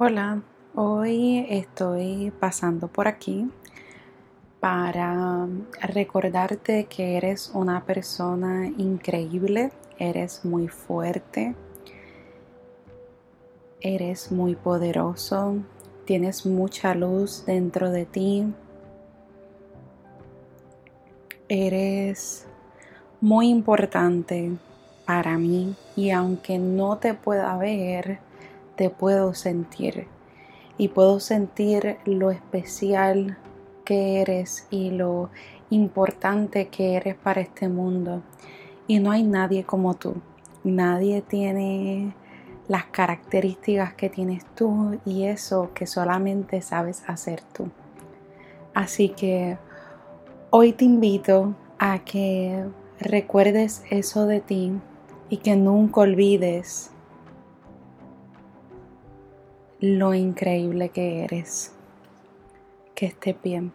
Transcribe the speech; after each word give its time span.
Hola, 0.00 0.42
hoy 0.76 1.44
estoy 1.50 2.32
pasando 2.38 2.86
por 2.86 3.08
aquí 3.08 3.50
para 4.60 5.48
recordarte 5.82 6.84
que 6.84 7.16
eres 7.16 7.50
una 7.52 7.84
persona 7.84 8.68
increíble, 8.78 9.72
eres 9.98 10.44
muy 10.44 10.68
fuerte, 10.68 11.56
eres 13.80 14.30
muy 14.30 14.54
poderoso, 14.54 15.56
tienes 16.04 16.46
mucha 16.46 16.94
luz 16.94 17.42
dentro 17.44 17.90
de 17.90 18.06
ti, 18.06 18.54
eres 21.48 22.46
muy 23.20 23.48
importante 23.48 24.52
para 25.04 25.38
mí 25.38 25.74
y 25.96 26.10
aunque 26.10 26.58
no 26.58 26.98
te 26.98 27.14
pueda 27.14 27.56
ver, 27.56 28.27
te 28.78 28.90
puedo 28.90 29.34
sentir 29.34 30.06
y 30.78 30.86
puedo 30.86 31.18
sentir 31.18 31.96
lo 32.04 32.30
especial 32.30 33.36
que 33.84 34.20
eres 34.20 34.68
y 34.70 34.92
lo 34.92 35.30
importante 35.68 36.68
que 36.68 36.94
eres 36.94 37.16
para 37.16 37.40
este 37.40 37.68
mundo. 37.68 38.22
Y 38.86 39.00
no 39.00 39.10
hay 39.10 39.24
nadie 39.24 39.64
como 39.64 39.94
tú. 39.94 40.14
Nadie 40.62 41.22
tiene 41.22 42.14
las 42.68 42.84
características 42.84 43.94
que 43.94 44.08
tienes 44.10 44.46
tú 44.54 45.00
y 45.04 45.24
eso 45.24 45.70
que 45.74 45.88
solamente 45.88 46.62
sabes 46.62 47.02
hacer 47.08 47.42
tú. 47.52 47.70
Así 48.74 49.08
que 49.08 49.58
hoy 50.50 50.72
te 50.72 50.84
invito 50.84 51.56
a 51.80 51.98
que 52.04 52.64
recuerdes 53.00 53.82
eso 53.90 54.26
de 54.26 54.40
ti 54.40 54.72
y 55.30 55.38
que 55.38 55.56
nunca 55.56 56.02
olvides 56.02 56.92
lo 59.80 60.14
increíble 60.14 60.88
que 60.88 61.24
eres. 61.24 61.72
Que 62.94 63.06
estés 63.06 63.36
bien. 63.42 63.72